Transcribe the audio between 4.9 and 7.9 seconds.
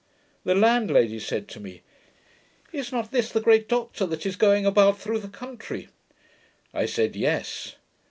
through the country?' I said, 'Yes.'